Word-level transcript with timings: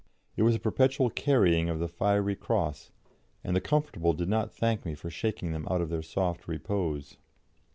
It 0.35 0.41
was 0.41 0.55
a 0.55 0.59
perpetual 0.59 1.11
carrying 1.11 1.69
of 1.69 1.77
the 1.77 1.87
fiery 1.87 2.35
cross, 2.35 2.89
and 3.43 3.55
the 3.55 3.61
comfortable 3.61 4.13
did 4.13 4.29
not 4.29 4.51
thank 4.51 4.83
me 4.83 4.95
for 4.95 5.11
shaking 5.11 5.51
them 5.51 5.67
out 5.69 5.79
of 5.79 5.89
their 5.89 6.01
soft 6.01 6.47
repose. 6.47 7.17